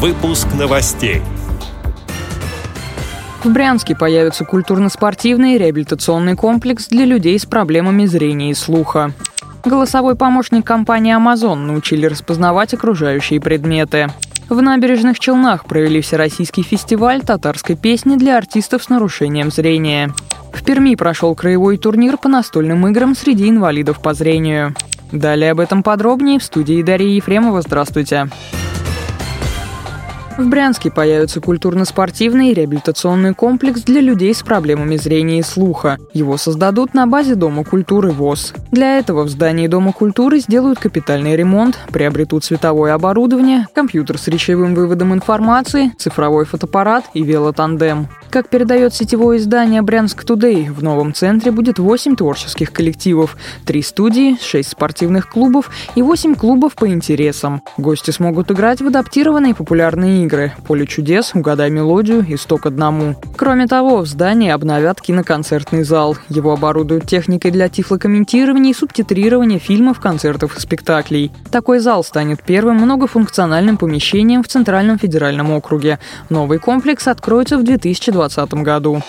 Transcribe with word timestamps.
Выпуск 0.00 0.46
новостей. 0.56 1.22
В 3.42 3.50
Брянске 3.50 3.96
появится 3.96 4.44
культурно-спортивный 4.44 5.58
реабилитационный 5.58 6.36
комплекс 6.36 6.86
для 6.86 7.04
людей 7.04 7.36
с 7.36 7.46
проблемами 7.46 8.06
зрения 8.06 8.52
и 8.52 8.54
слуха. 8.54 9.10
Голосовой 9.64 10.14
помощник 10.14 10.64
компании 10.64 11.16
Amazon 11.16 11.56
научили 11.56 12.06
распознавать 12.06 12.74
окружающие 12.74 13.40
предметы. 13.40 14.06
В 14.48 14.62
набережных 14.62 15.18
Челнах 15.18 15.64
провели 15.64 16.00
всероссийский 16.00 16.62
фестиваль 16.62 17.22
татарской 17.22 17.74
песни 17.74 18.14
для 18.14 18.36
артистов 18.36 18.84
с 18.84 18.88
нарушением 18.90 19.50
зрения. 19.50 20.14
В 20.52 20.62
Перми 20.62 20.94
прошел 20.94 21.34
краевой 21.34 21.76
турнир 21.76 22.18
по 22.18 22.28
настольным 22.28 22.86
играм 22.86 23.16
среди 23.16 23.50
инвалидов 23.50 24.00
по 24.00 24.14
зрению. 24.14 24.76
Далее 25.10 25.50
об 25.50 25.58
этом 25.58 25.82
подробнее 25.82 26.38
в 26.38 26.44
студии 26.44 26.82
Дарьи 26.82 27.16
Ефремова. 27.16 27.62
Здравствуйте. 27.62 28.28
В 30.38 30.46
Брянске 30.46 30.92
появится 30.92 31.40
культурно-спортивный 31.40 32.54
реабилитационный 32.54 33.34
комплекс 33.34 33.80
для 33.82 34.00
людей 34.00 34.32
с 34.32 34.44
проблемами 34.44 34.94
зрения 34.94 35.40
и 35.40 35.42
слуха. 35.42 35.98
Его 36.14 36.36
создадут 36.36 36.94
на 36.94 37.08
базе 37.08 37.34
Дома 37.34 37.64
культуры 37.64 38.12
ВОЗ. 38.12 38.54
Для 38.70 38.98
этого 38.98 39.24
в 39.24 39.30
здании 39.30 39.66
Дома 39.66 39.92
культуры 39.92 40.38
сделают 40.38 40.78
капитальный 40.78 41.34
ремонт, 41.34 41.76
приобретут 41.90 42.44
световое 42.44 42.94
оборудование, 42.94 43.66
компьютер 43.74 44.16
с 44.16 44.28
речевым 44.28 44.76
выводом 44.76 45.12
информации, 45.12 45.92
цифровой 45.98 46.44
фотоаппарат 46.44 47.06
и 47.14 47.24
велотандем. 47.24 48.06
Как 48.30 48.48
передает 48.48 48.94
сетевое 48.94 49.38
издание 49.38 49.82
«Брянск 49.82 50.22
Тудей», 50.22 50.68
в 50.68 50.84
новом 50.84 51.14
центре 51.14 51.50
будет 51.50 51.80
8 51.80 52.14
творческих 52.14 52.72
коллективов, 52.72 53.36
3 53.64 53.82
студии, 53.82 54.36
6 54.40 54.68
спортивных 54.68 55.28
клубов 55.28 55.70
и 55.96 56.02
8 56.02 56.36
клубов 56.36 56.74
по 56.74 56.86
интересам. 56.86 57.62
Гости 57.76 58.12
смогут 58.12 58.52
играть 58.52 58.80
в 58.80 58.86
адаптированные 58.86 59.54
популярные 59.54 60.24
игры 60.24 60.27
«Поле 60.66 60.86
чудес», 60.86 61.32
«Угадай 61.34 61.70
мелодию» 61.70 62.24
и 62.26 62.36
«Сто 62.36 62.56
к 62.58 62.66
одному». 62.66 63.16
Кроме 63.36 63.66
того, 63.66 63.98
в 63.98 64.06
здании 64.06 64.50
обновят 64.50 65.00
киноконцертный 65.00 65.82
зал. 65.82 66.16
Его 66.28 66.52
оборудуют 66.52 67.06
техникой 67.06 67.50
для 67.50 67.68
тифлокомментирования 67.68 68.72
и 68.72 68.74
субтитрирования 68.74 69.58
фильмов, 69.58 70.00
концертов 70.00 70.56
и 70.56 70.60
спектаклей. 70.60 71.32
Такой 71.50 71.78
зал 71.78 72.04
станет 72.04 72.42
первым 72.42 72.76
многофункциональным 72.76 73.76
помещением 73.76 74.42
в 74.42 74.48
Центральном 74.48 74.98
федеральном 74.98 75.52
округе. 75.52 75.98
Новый 76.30 76.58
комплекс 76.58 77.08
откроется 77.08 77.58
в 77.58 77.64
2020 77.64 78.18
2020 78.28 78.54
году. 78.64 79.02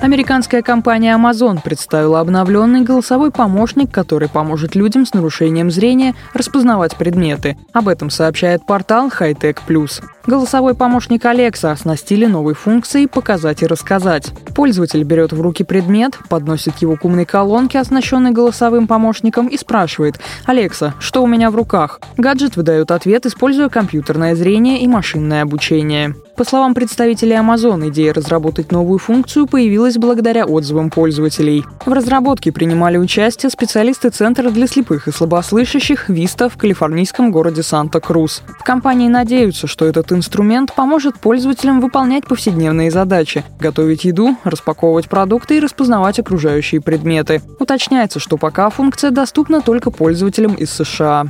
Американская 0.00 0.62
компания 0.62 1.12
Amazon 1.16 1.60
представила 1.60 2.20
обновленный 2.20 2.82
голосовой 2.82 3.32
помощник, 3.32 3.90
который 3.90 4.28
поможет 4.28 4.76
людям 4.76 5.04
с 5.04 5.12
нарушением 5.12 5.72
зрения 5.72 6.14
распознавать 6.34 6.96
предметы. 6.96 7.56
Об 7.72 7.88
этом 7.88 8.08
сообщает 8.08 8.64
портал 8.64 9.08
Hightech 9.08 9.58
Plus. 9.66 10.00
Голосовой 10.28 10.74
помощник 10.74 11.24
Alexa 11.24 11.70
оснастили 11.70 12.26
новой 12.26 12.52
функцией 12.52 13.08
«Показать 13.08 13.62
и 13.62 13.66
рассказать». 13.66 14.30
Пользователь 14.54 15.02
берет 15.02 15.32
в 15.32 15.40
руки 15.40 15.64
предмет, 15.64 16.18
подносит 16.28 16.76
его 16.82 16.96
к 16.96 17.06
умной 17.06 17.24
колонке, 17.24 17.78
оснащенной 17.78 18.32
голосовым 18.32 18.86
помощником, 18.86 19.46
и 19.46 19.56
спрашивает 19.56 20.20
«Алекса, 20.44 20.92
что 20.98 21.22
у 21.22 21.26
меня 21.26 21.50
в 21.50 21.56
руках?». 21.56 21.98
Гаджет 22.18 22.56
выдает 22.56 22.90
ответ, 22.90 23.24
используя 23.24 23.70
компьютерное 23.70 24.34
зрение 24.34 24.82
и 24.82 24.86
машинное 24.86 25.40
обучение. 25.40 26.14
По 26.36 26.44
словам 26.44 26.74
представителей 26.74 27.34
Amazon, 27.34 27.88
идея 27.88 28.12
разработать 28.12 28.70
новую 28.70 28.98
функцию 28.98 29.48
появилась 29.48 29.96
благодаря 29.96 30.44
отзывам 30.44 30.88
пользователей. 30.88 31.64
В 31.84 31.92
разработке 31.92 32.52
принимали 32.52 32.96
участие 32.96 33.50
специалисты 33.50 34.10
Центра 34.10 34.50
для 34.50 34.68
слепых 34.68 35.08
и 35.08 35.10
слабослышащих 35.10 36.08
«Виста» 36.08 36.48
в 36.48 36.56
калифорнийском 36.56 37.32
городе 37.32 37.64
Санта-Крус. 37.64 38.42
В 38.60 38.62
компании 38.62 39.08
надеются, 39.08 39.66
что 39.66 39.84
этот 39.84 40.12
инструмент 40.18 40.74
поможет 40.74 41.18
пользователям 41.18 41.80
выполнять 41.80 42.26
повседневные 42.26 42.90
задачи– 42.90 43.44
готовить 43.60 44.04
еду, 44.04 44.36
распаковывать 44.44 45.08
продукты 45.08 45.56
и 45.56 45.60
распознавать 45.60 46.18
окружающие 46.18 46.80
предметы. 46.80 47.40
Уточняется, 47.58 48.18
что 48.18 48.36
пока 48.36 48.68
функция 48.68 49.10
доступна 49.10 49.62
только 49.62 49.90
пользователям 49.90 50.54
из 50.54 50.70
США. 50.70 51.26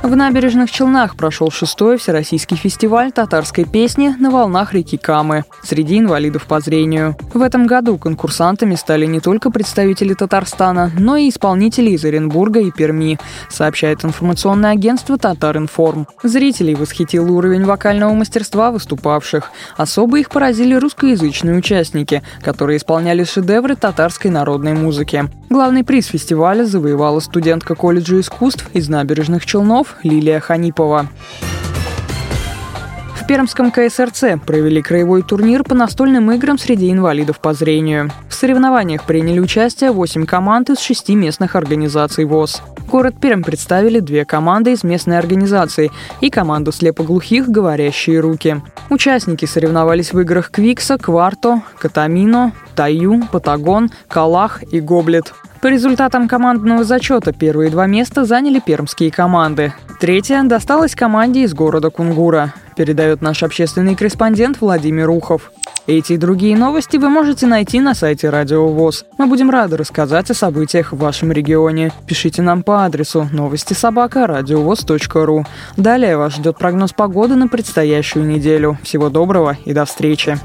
В 0.00 0.14
набережных 0.14 0.70
Челнах 0.70 1.16
прошел 1.16 1.50
шестой 1.50 1.98
всероссийский 1.98 2.56
фестиваль 2.56 3.10
татарской 3.10 3.64
песни 3.64 4.14
на 4.18 4.30
волнах 4.30 4.72
реки 4.72 4.96
Камы 4.96 5.44
среди 5.64 5.98
инвалидов 5.98 6.46
по 6.46 6.60
зрению. 6.60 7.16
В 7.34 7.42
этом 7.42 7.66
году 7.66 7.98
конкурсантами 7.98 8.76
стали 8.76 9.06
не 9.06 9.18
только 9.18 9.50
представители 9.50 10.14
Татарстана, 10.14 10.92
но 10.96 11.16
и 11.16 11.28
исполнители 11.28 11.90
из 11.90 12.04
Оренбурга 12.04 12.60
и 12.60 12.70
Перми, 12.70 13.18
сообщает 13.50 14.04
информационное 14.04 14.70
агентство 14.70 15.18
«Татаринформ». 15.18 16.06
Зрителей 16.22 16.76
восхитил 16.76 17.30
уровень 17.36 17.64
вокального 17.64 18.14
мастерства 18.14 18.70
выступавших. 18.70 19.50
Особо 19.76 20.20
их 20.20 20.30
поразили 20.30 20.74
русскоязычные 20.74 21.56
участники, 21.56 22.22
которые 22.42 22.78
исполняли 22.78 23.24
шедевры 23.24 23.74
татарской 23.74 24.30
народной 24.30 24.74
музыки. 24.74 25.28
Главный 25.50 25.82
приз 25.82 26.06
фестиваля 26.06 26.64
завоевала 26.64 27.20
студентка 27.20 27.74
колледжа 27.74 28.20
искусств 28.20 28.68
из 28.74 28.88
набережных 28.88 29.44
Челнов 29.44 29.87
Лилия 30.02 30.40
Ханипова. 30.40 31.08
В 33.14 33.26
Пермском 33.26 33.70
КСРЦ 33.70 34.40
провели 34.46 34.80
краевой 34.80 35.22
турнир 35.22 35.62
по 35.62 35.74
настольным 35.74 36.32
играм 36.32 36.58
среди 36.58 36.90
инвалидов 36.90 37.40
по 37.40 37.52
зрению. 37.52 38.10
В 38.28 38.34
соревнованиях 38.34 39.04
приняли 39.04 39.40
участие 39.40 39.90
8 39.90 40.24
команд 40.24 40.70
из 40.70 40.78
6 40.78 41.10
местных 41.10 41.56
организаций 41.56 42.24
ВОЗ. 42.24 42.62
Город 42.90 43.16
Перм 43.20 43.42
представили 43.42 44.00
две 44.00 44.24
команды 44.24 44.72
из 44.72 44.82
местной 44.82 45.18
организации 45.18 45.90
и 46.22 46.30
команду 46.30 46.72
слепоглухих 46.72 47.48
«Говорящие 47.48 48.20
руки». 48.20 48.62
Участники 48.88 49.44
соревновались 49.44 50.14
в 50.14 50.20
играх 50.20 50.50
Квикса, 50.50 50.96
Кварто, 50.96 51.62
Катамино, 51.78 52.52
Таю, 52.74 53.24
Патагон, 53.30 53.90
Калах 54.08 54.62
и 54.72 54.80
Гоблет. 54.80 55.34
По 55.60 55.66
результатам 55.66 56.28
командного 56.28 56.84
зачета 56.84 57.32
первые 57.32 57.70
два 57.70 57.86
места 57.86 58.24
заняли 58.24 58.60
пермские 58.60 59.10
команды. 59.10 59.72
Третья 60.00 60.42
досталась 60.44 60.94
команде 60.94 61.42
из 61.42 61.52
города 61.52 61.90
Кунгура, 61.90 62.54
передает 62.76 63.22
наш 63.22 63.42
общественный 63.42 63.96
корреспондент 63.96 64.60
Владимир 64.60 65.10
Ухов. 65.10 65.50
Эти 65.88 66.12
и 66.12 66.16
другие 66.16 66.56
новости 66.56 66.96
вы 66.96 67.08
можете 67.08 67.46
найти 67.46 67.80
на 67.80 67.94
сайте 67.94 68.30
Радио 68.30 68.68
ВОЗ. 68.68 69.06
Мы 69.16 69.26
будем 69.26 69.50
рады 69.50 69.76
рассказать 69.76 70.30
о 70.30 70.34
событиях 70.34 70.92
в 70.92 70.98
вашем 70.98 71.32
регионе. 71.32 71.92
Пишите 72.06 72.42
нам 72.42 72.62
по 72.62 72.84
адресу 72.84 73.26
новости 73.32 73.72
собака 73.72 74.26
ру. 75.24 75.44
Далее 75.76 76.18
вас 76.18 76.34
ждет 76.34 76.58
прогноз 76.58 76.92
погоды 76.92 77.34
на 77.34 77.48
предстоящую 77.48 78.26
неделю. 78.26 78.78
Всего 78.84 79.08
доброго 79.08 79.56
и 79.64 79.72
до 79.72 79.86
встречи. 79.86 80.38